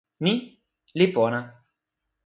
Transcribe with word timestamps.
ni 0.27 0.33
li 0.97 1.05
pona! 1.15 1.39